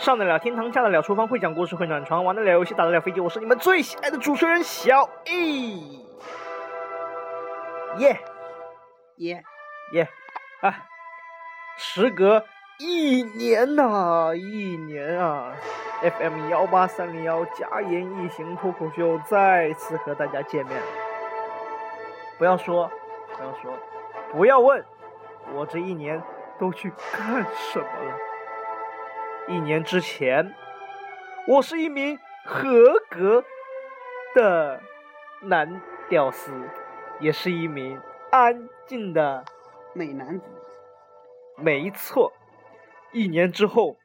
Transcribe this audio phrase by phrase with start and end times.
[0.00, 3.20] 上得了天堂，下得了厨房，会讲故事，会暖床，玩得了游戏，打得了飞机。
[3.20, 6.06] 我是你们最喜爱的主持人小 E。
[7.98, 8.18] 耶
[9.16, 9.44] 耶，
[9.92, 10.08] 耶，
[10.62, 10.74] 啊！
[11.76, 12.42] 时隔
[12.78, 15.52] 一年呐、一年啊
[16.00, 20.80] ，FM 幺八三零幺假言异行脱口秀再次和大家见面。
[22.38, 22.90] 不要说，
[23.36, 23.78] 不要说，
[24.32, 24.82] 不要问，
[25.52, 26.22] 我这一年
[26.58, 28.29] 都去干什么了？
[29.48, 30.54] 一年之前，
[31.46, 33.44] 我是一名合格
[34.34, 34.80] 的
[35.42, 36.52] 男屌丝，
[37.18, 39.44] 也是一名安静的
[39.92, 40.46] 美男子，
[41.56, 42.32] 没错，
[43.12, 43.96] 一年之后，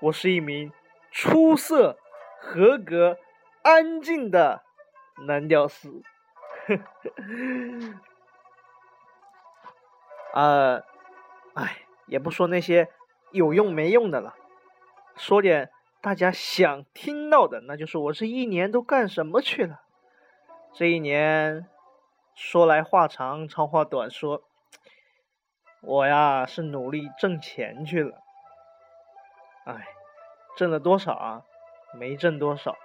[0.00, 0.70] 我是一名
[1.10, 1.98] 出色、
[2.38, 3.18] 合格、
[3.62, 4.62] 安静的
[5.26, 6.02] 男屌丝。
[10.34, 10.84] 呃，
[11.54, 12.88] 哎，也不说那些
[13.32, 14.34] 有用没用的了，
[15.16, 19.80] 说点大家想听到的，那就是我这一年都干什么去了。
[20.72, 21.68] 这一年，
[22.34, 24.42] 说来话长，长话短说。
[25.80, 28.22] 我呀是努力挣钱去了，
[29.64, 29.88] 哎，
[30.56, 31.42] 挣了多少啊？
[31.98, 32.76] 没挣多少。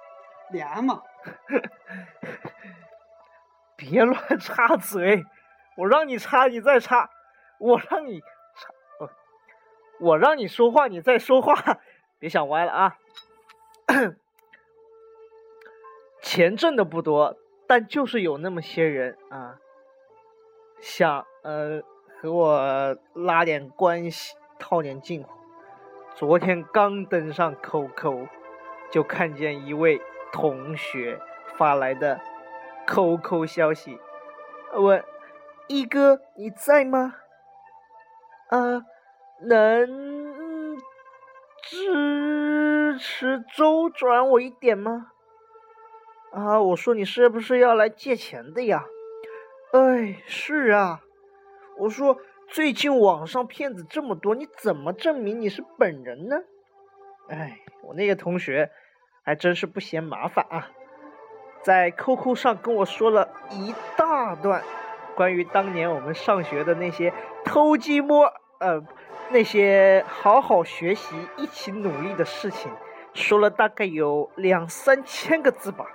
[0.49, 1.03] 俩嘛，
[3.77, 5.23] 别乱插嘴，
[5.77, 7.09] 我让你插你再插，
[7.59, 8.23] 我让你
[9.99, 11.55] 我让你说话你再说话，
[12.19, 12.97] 别想歪了啊。
[16.21, 19.59] 钱挣的不多，但就是有那么些人啊，
[20.79, 21.81] 想呃。
[22.19, 25.29] 和我拉点关系，套点近乎。
[26.15, 28.27] 昨天刚登上 QQ，
[28.89, 30.01] 就看见一位
[30.31, 31.21] 同学
[31.57, 32.19] 发来的
[32.87, 33.99] QQ 消息，
[34.73, 35.05] 问
[35.67, 37.17] 一哥你在吗？
[38.49, 38.83] 啊，
[39.41, 40.77] 能
[41.63, 45.11] 支持周转我一点吗？
[46.31, 48.85] 啊，我说你是不是要来借钱的呀？
[49.73, 51.01] 哎，是啊。
[51.77, 56.37] 我说，最近网上骗子这么多，你怎么证明你是本人呢？
[57.29, 58.71] 哎，我那个同学
[59.23, 60.69] 还真是不嫌麻烦啊，
[61.61, 64.63] 在 QQ 上跟我说了一大段
[65.15, 68.81] 关于当年我们上学的那些偷鸡摸呃
[69.29, 72.71] 那些好好学习、一起努力的事情，
[73.13, 75.85] 说了大概有两三千个字吧，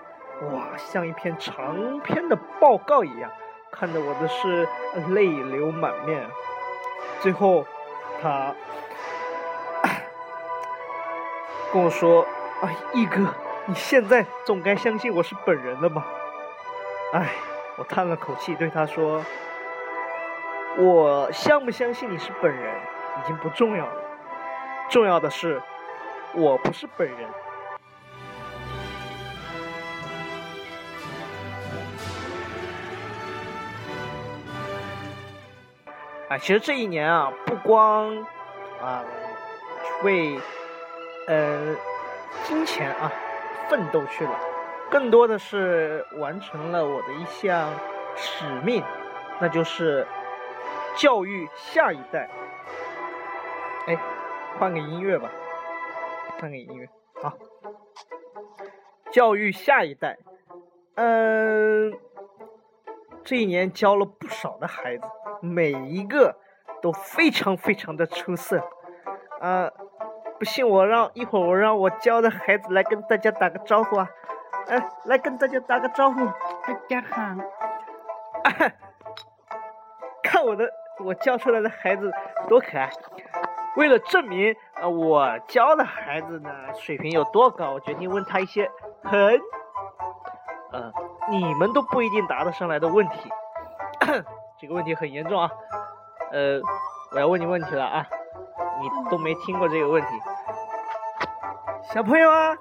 [0.53, 3.31] 哇，像一篇长篇的报告一样。
[3.71, 4.69] 看得我的是
[5.15, 6.29] 泪流满面，
[7.21, 7.65] 最后
[8.21, 8.55] 他
[11.73, 12.27] 跟我说
[12.61, 16.07] ：“哎，一哥，你现在总该相信我是本人了吧？”
[17.15, 17.31] 哎，
[17.79, 19.25] 我叹了口气，对他说
[20.77, 22.75] ：“我相不相信你是本人
[23.19, 24.03] 已经不重要了，
[24.89, 25.61] 重要的是
[26.35, 27.29] 我不是本人。”
[36.29, 38.17] 啊，其实这一年啊，不光
[38.81, 39.05] 啊
[40.03, 40.41] 为
[41.29, 41.77] 呃
[42.45, 43.13] 金钱啊
[43.69, 44.33] 奋斗去了，
[44.91, 47.69] 更多的是完成了我的一项
[48.17, 48.83] 使命，
[49.39, 50.07] 那就是
[50.97, 52.31] 教育下一代。
[53.87, 53.97] 哎，
[54.59, 55.31] 换个音乐吧，
[56.41, 56.89] 换个音乐，
[57.21, 57.33] 好，
[59.11, 60.19] 教育下一代。
[60.95, 61.93] 嗯，
[63.25, 65.05] 这一年教了不少的孩子。
[65.41, 66.37] 每一个
[66.81, 68.63] 都非常非常的出色，
[69.41, 69.69] 啊，
[70.39, 74.09] 不信我让一会儿我让我教的孩子来跟大家打个招呼啊，
[74.69, 77.35] 哎，来跟大家打个招呼，大家好，
[80.23, 82.13] 看我的我教出来的孩子
[82.49, 82.89] 多可爱，
[83.77, 88.71] 为了证明呃我教的孩子呢水平有多高，我决定问他一些
[89.03, 89.41] 很，
[90.73, 90.93] 呃，
[91.31, 93.31] 你们都不一定答得上来的问题。
[94.59, 95.51] 这个问题很严重啊，
[96.33, 96.61] 呃，
[97.13, 98.07] 我要问你问题了啊，
[98.81, 100.09] 你都没听过这个问题，
[101.83, 102.57] 小朋友啊，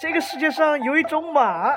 [0.00, 1.70] 这个世界上有一种马，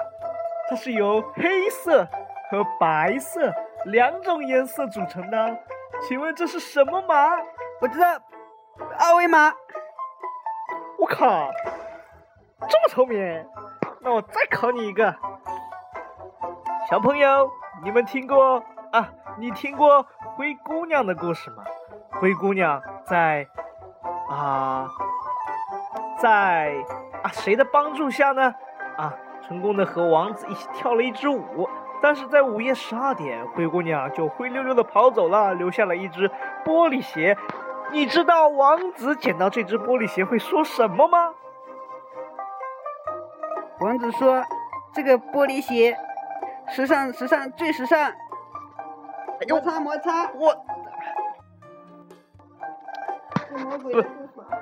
[0.70, 2.08] 它是由黑色
[2.50, 3.54] 和白色
[3.86, 5.60] 两种颜色组成的，
[6.08, 7.30] 请问这是什么马？
[7.82, 8.08] 我知道，
[9.00, 9.54] 二维码。
[10.98, 11.50] 我靠，
[12.70, 13.46] 这么聪明，
[14.02, 15.16] 那我再考你一个，
[16.90, 17.52] 小朋友，
[17.84, 19.10] 你们听过啊？
[19.38, 20.06] 你听过
[20.36, 21.64] 灰姑娘的故事吗？
[22.12, 23.48] 灰姑娘在
[24.30, 24.88] 啊，
[26.20, 26.76] 在
[27.24, 28.54] 啊谁的帮助下呢？
[28.98, 29.14] 啊，
[29.48, 31.68] 成功的和王子一起跳了一支舞。
[32.04, 36.30] 但是在午夜十二点，灰姑娘就灰溜溜的跑走了，留下了一只
[36.66, 37.38] 玻璃鞋，
[37.92, 41.34] 你知道王子捡到这只玻璃鞋会说什么吗？
[43.80, 44.44] 王子说
[44.94, 45.98] ：“这个玻璃鞋，
[46.70, 48.12] 时尚，时尚，最时尚。”
[49.50, 50.56] 摩擦摩擦，我
[53.80, 53.90] 不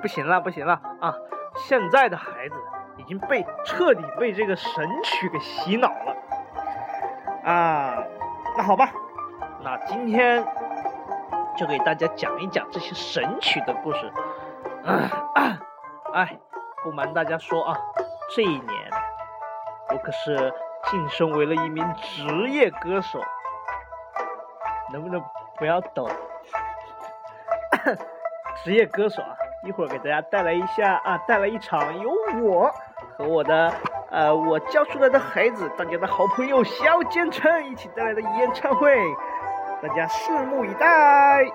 [0.01, 1.13] 不行了，不行了啊！
[1.57, 2.55] 现在的孩子
[2.95, 6.15] 已经被彻底被这个神曲给洗脑了
[7.43, 8.03] 啊！
[8.57, 8.89] 那好吧，
[9.61, 10.45] 那今天
[11.59, 14.09] 就给大家讲一讲这些神曲的故事。
[14.85, 15.59] 啊
[16.13, 16.39] 哎，
[16.85, 17.77] 不瞒大家说啊，
[18.33, 18.89] 这一年
[19.89, 20.53] 我可是
[20.85, 23.19] 晋升为了一名职业歌手。
[24.93, 25.21] 能不能
[25.57, 26.09] 不要抖？
[28.63, 29.35] 职业歌手啊，
[29.65, 32.09] 一会儿给大家带来一下啊，带来一场由
[32.41, 32.73] 我
[33.17, 33.71] 和我的
[34.09, 38.97] 呃我教出来的孩子，大家的好朋友肖建成一起带来的演唱会，
[39.81, 41.45] 大家拭目以待。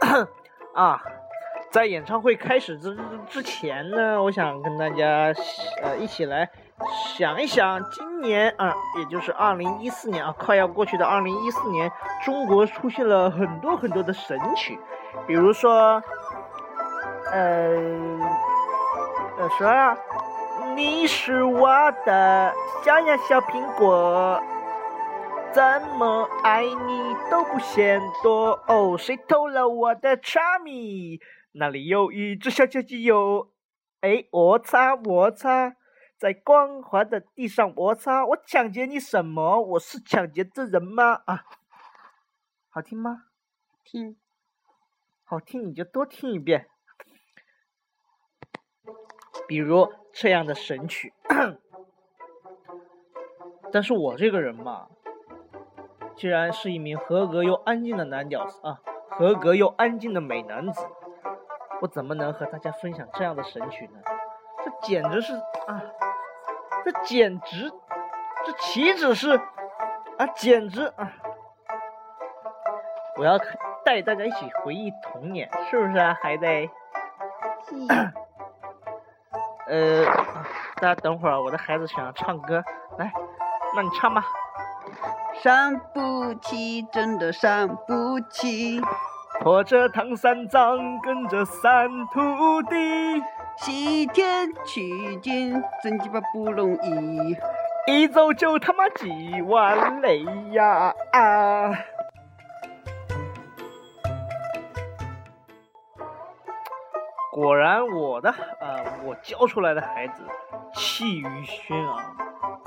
[0.74, 1.02] 啊，
[1.70, 2.94] 在演唱会开始之
[3.28, 5.32] 之前呢，我想跟大家
[5.82, 6.50] 呃一起来
[7.16, 11.90] 想一想，今年啊，也就是二零一四年啊，快要过去的二零一四年，
[12.24, 14.78] 中国出现了很多很多的神曲，
[15.26, 16.02] 比如说，
[17.32, 17.76] 呃，
[19.38, 19.96] 呃说啊，
[20.74, 21.68] 你是我
[22.04, 22.52] 的
[22.84, 24.42] 小呀小苹果。
[25.52, 25.62] 怎
[25.98, 28.96] 么爱你都不嫌多哦！
[28.96, 31.18] 谁偷了我的茶米？
[31.54, 33.48] 那里有一只小鸡鸡哟！
[34.00, 35.74] 哎，摩擦摩擦，
[36.20, 38.26] 在光滑的地上摩擦。
[38.26, 39.58] 我抢劫你什么？
[39.58, 41.22] 我是抢劫的人吗？
[41.24, 41.44] 啊，
[42.68, 43.24] 好听吗？
[43.82, 44.18] 听，
[45.24, 46.68] 好听你就多听一遍。
[49.48, 51.14] 比如这样的神曲，
[53.72, 54.88] 但是我这个人嘛。
[56.16, 60.86] 既然是一名合格又安静的男屌丝啊，合格又安静的美男子，
[61.80, 63.98] 我怎么能和大家分享这样的神曲呢？
[64.62, 65.32] 这简直是
[65.66, 65.82] 啊，
[66.84, 67.70] 这简直，
[68.44, 69.40] 这岂止是
[70.18, 71.10] 啊，简直啊！
[73.16, 73.38] 我要
[73.84, 76.46] 带大家一起回忆童年，是不是啊，孩子？
[79.68, 80.04] 呃，
[80.76, 82.62] 大家等会儿，我的孩子想要唱歌，
[82.98, 83.12] 来，
[83.76, 84.24] 那你唱吧。
[85.42, 88.80] 伤不起，真的伤不起。
[89.40, 93.22] 拖着唐三藏，跟着三徒弟，
[93.62, 97.36] 西天取经真鸡巴不容易，
[97.86, 100.94] 一走就他妈几万里呀！
[101.12, 101.70] 啊！
[107.32, 110.22] 果然，我的啊，我教出来的孩子
[110.74, 112.02] 气宇轩昂。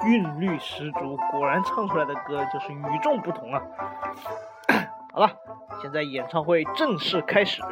[0.06, 3.62] 韵律十足，果然唱出来的歌就是与众不同啊！
[5.12, 5.31] 好了，
[5.81, 7.63] 现在演唱会正式开始。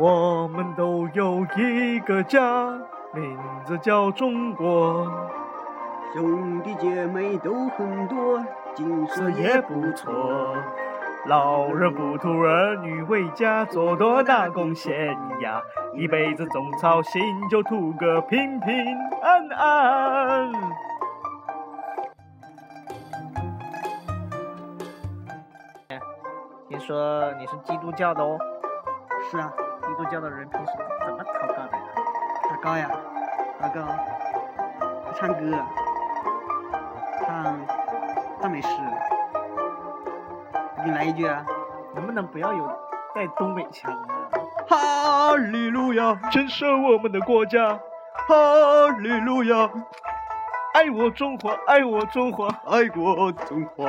[0.00, 2.40] 我们都有一个家，
[3.12, 5.06] 名字叫中国，
[6.14, 8.42] 兄弟姐妹都很多，
[8.74, 10.10] 景色也不错。
[11.26, 15.10] 老人不图儿女为家做多大贡献
[15.42, 15.60] 呀，
[15.92, 20.52] 一辈子总操心，就图个平平安安。
[26.70, 28.38] 听说你是基督教的哦？
[29.30, 29.52] 是啊，
[29.90, 30.72] 基督教的人平时
[31.04, 31.82] 怎么祷告的呀？
[32.48, 32.88] 祷告呀，
[33.60, 33.80] 祷告，
[35.16, 35.58] 唱歌，
[37.26, 37.60] 唱
[38.40, 38.68] 赞美诗。
[40.84, 41.44] 你来一句啊！
[41.96, 42.68] 能不能不要有
[43.16, 44.30] 带东北腔啊？
[44.68, 47.76] 哈利路亚，建设我们的国家。
[48.28, 49.68] 哈利路亚，
[50.74, 53.84] 爱我中华，爱我中华，爱我中华。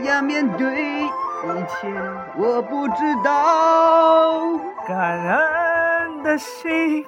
[0.00, 1.08] 这样面对一
[1.66, 1.92] 切，
[2.36, 4.56] 我不知道。
[4.86, 7.04] 感恩的心，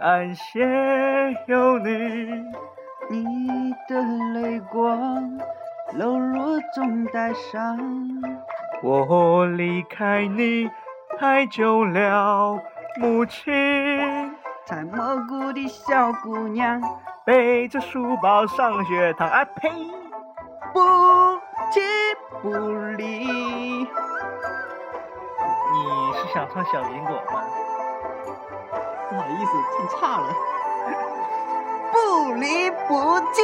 [0.00, 0.66] 感谢
[1.46, 2.42] 有你。
[3.10, 4.00] 你的
[4.32, 5.38] 泪光
[5.92, 7.78] 柔弱中带伤。
[8.82, 10.70] 我离开你
[11.18, 12.58] 太久了，
[12.96, 13.52] 母亲。
[14.64, 16.80] 采蘑菇的小姑娘，
[17.26, 19.28] 背着书包上学堂。
[19.28, 19.68] 啊呸！
[22.42, 22.48] 不
[22.96, 23.04] 离。
[23.26, 23.86] 你
[26.14, 27.44] 是想唱小苹果吗？
[29.08, 30.34] 不好意思，唱差了。
[31.92, 33.42] 不离不弃，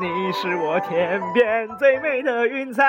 [0.00, 2.84] 你是我天边最美的云彩，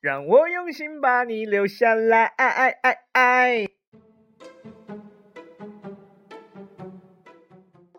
[0.00, 2.24] 让我用心把你留下来。
[2.24, 3.66] 爱爱爱爱。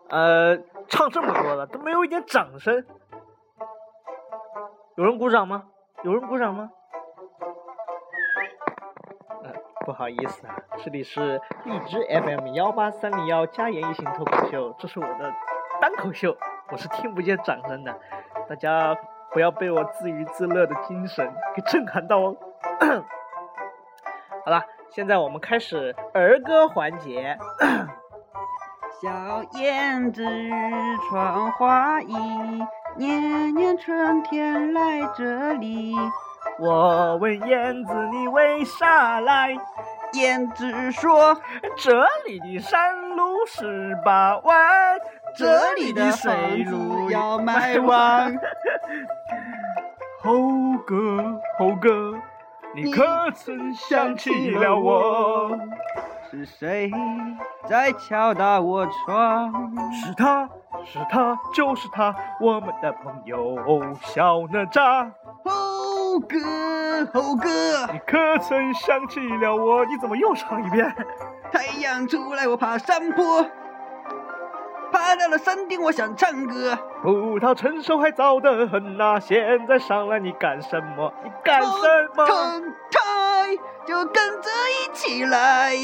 [0.08, 2.84] 呃，唱这么多了，都没有一点掌声，
[4.96, 5.64] 有人鼓掌吗？
[6.04, 6.70] 有人鼓掌吗？
[9.42, 9.52] 呃，
[9.84, 15.34] 不好意思啊，这里是荔枝 FM 幺八三零幺加言一行脱口秀，这是我的
[15.80, 16.36] 单口秀，
[16.70, 17.98] 我是听不见掌声的，
[18.48, 18.96] 大家
[19.32, 22.36] 不要被我自娱自乐的精神给震撼到哦。
[24.46, 27.36] 好了，现在我们开始儿歌环节。
[29.02, 30.24] 小燕子
[31.10, 32.14] 穿花衣，
[32.96, 35.94] 年年春天来这里。
[36.58, 39.56] 我问燕子你为啥来？
[40.12, 41.36] 燕子说
[41.76, 44.96] 这里的山路十八弯，
[45.36, 48.32] 这里的水路要迈弯。
[50.22, 52.14] 猴哥，猴哥，
[52.76, 55.50] 你可曾想起了我？
[56.30, 56.90] 是谁
[57.66, 59.52] 在敲打我窗？
[59.92, 60.48] 是他
[60.84, 63.56] 是他就是他，我们的朋友
[64.02, 65.10] 小哪吒。
[65.44, 66.38] 猴哥，
[67.12, 67.48] 猴哥，
[67.92, 69.84] 你可曾想起了我？
[69.86, 70.94] 你怎么又唱一遍？
[71.50, 73.44] 太阳出来，我爬山坡，
[74.92, 76.76] 爬到了山顶，我想唱歌。
[77.02, 81.12] 葡萄成熟还早得很呐、现在上来你干什么？
[81.24, 81.68] 你干什
[82.14, 82.26] 么？
[82.26, 85.74] 腾台就跟着一起来，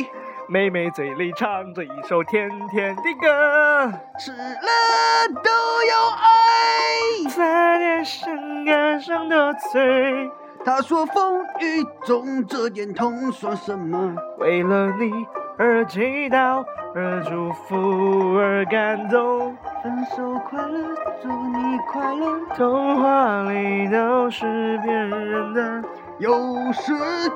[0.50, 7.30] 妹妹嘴里唱着一首甜甜的歌，吃了都有爱。
[7.37, 10.28] 在脸上感伤的嘴。
[10.64, 14.12] 她说风雨中这点痛算什么？
[14.38, 15.25] 为了你
[15.57, 16.64] 而祈祷，
[16.97, 19.57] 而祝福，而感动。
[19.85, 22.40] 分手快乐，祝你快乐。
[22.57, 25.83] 童话里都是骗人的，
[26.21, 26.93] 有事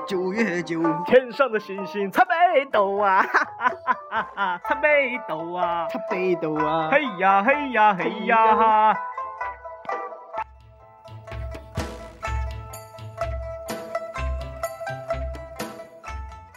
[0.07, 6.91] 九月九，天上的星星参北斗啊，哈哈哈哈哈，参北斗啊，他北斗啊。
[6.93, 8.95] 嘿呀嘿呀嘿呀哈。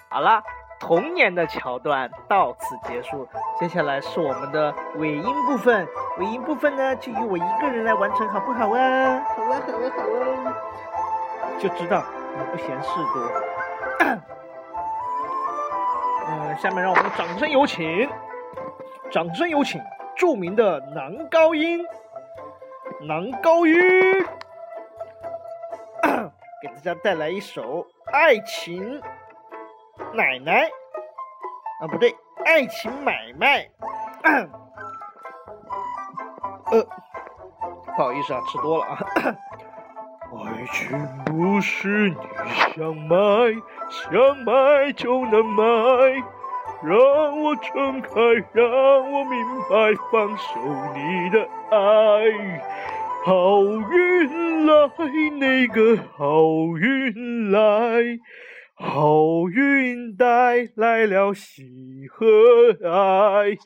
[0.10, 0.44] 好了，
[0.82, 3.26] 童年的桥段到此结束，
[3.58, 5.88] 接下来是我们的尾音部分。
[6.18, 9.22] 尾音部分呢，就由我一个人来完成，好不好啊？
[9.34, 10.04] 好啊，好啊，好
[10.50, 10.54] 啊。
[11.58, 12.04] 就知道
[12.46, 13.32] 不嫌事多。
[16.28, 18.10] 嗯， 下面让我们掌声有请，
[19.12, 19.82] 掌声有请
[20.16, 21.86] 著名的男高音，
[23.02, 23.74] 男高音，
[26.62, 29.02] 给大家带来一首《爱情
[30.14, 30.64] 奶奶》
[31.82, 32.12] 啊，不对，
[32.46, 33.64] 《爱情买卖》。
[36.70, 36.84] 呃，
[37.96, 38.98] 不好意思啊，吃多了啊。
[40.46, 42.16] 爱情不是你
[42.76, 43.18] 想买，
[43.90, 45.64] 想买就能买。
[46.84, 48.12] 让我睁开，
[48.54, 50.60] 让我明白，放手
[50.94, 51.42] 你的
[51.72, 52.62] 爱。
[53.26, 54.90] 好运来，
[55.40, 56.44] 那个好
[56.78, 58.20] 运来，
[58.76, 62.28] 好运带来了喜和
[62.88, 63.58] 爱，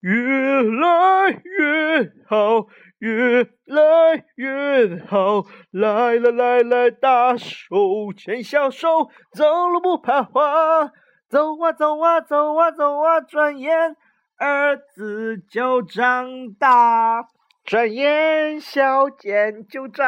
[0.00, 2.66] 越来越好。
[2.98, 10.90] 越来越好，来来来来，大手牵小手，走路不怕滑，
[11.28, 13.96] 走啊走啊走啊走啊，转眼
[14.36, 17.28] 儿子就长大，
[17.64, 20.06] 转眼小健就长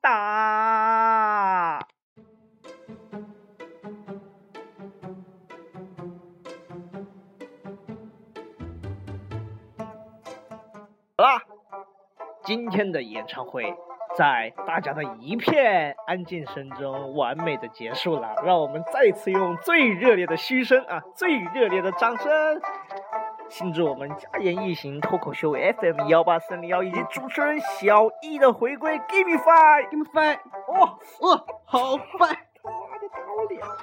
[0.00, 1.78] 大。
[11.16, 11.55] 好啦。
[12.46, 13.74] 今天的演唱会
[14.16, 22.60] 在大家的一片安静声中完美的结束了，让我们再次用最热烈的嘘声啊，最热烈的掌声，
[23.48, 30.38] 庆祝我们家言一行脱口秀 FM 幺八三零幺以及主持人小易的回归，Give me five，Give me five，
[30.68, 32.38] 哦哦，好 five。
[32.62, 33.76] 他妈的打我脸了。